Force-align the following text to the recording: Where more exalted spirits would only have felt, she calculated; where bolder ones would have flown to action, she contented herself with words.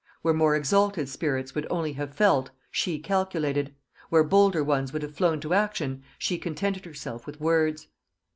Where 0.23 0.33
more 0.33 0.55
exalted 0.55 1.09
spirits 1.09 1.53
would 1.53 1.67
only 1.69 1.93
have 1.93 2.11
felt, 2.15 2.49
she 2.71 2.97
calculated; 2.97 3.75
where 4.09 4.23
bolder 4.23 4.63
ones 4.63 4.91
would 4.91 5.03
have 5.03 5.13
flown 5.15 5.39
to 5.41 5.53
action, 5.53 6.01
she 6.17 6.39
contented 6.39 6.85
herself 6.85 7.27
with 7.27 7.39
words. 7.39 7.85